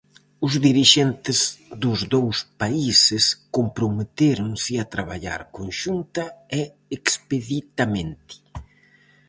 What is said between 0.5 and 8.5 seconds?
dirixentes dos dous países comprometéronse a traballar conxunta e expeditamente.